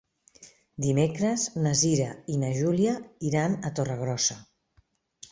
[0.85, 2.95] Dimecres na Cira i na Júlia
[3.33, 4.39] iran a Torregrossa.